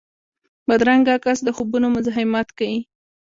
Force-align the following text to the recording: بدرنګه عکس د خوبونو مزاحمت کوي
بدرنګه 0.67 1.11
عکس 1.17 1.39
د 1.43 1.49
خوبونو 1.55 1.87
مزاحمت 1.95 2.47
کوي 2.57 2.79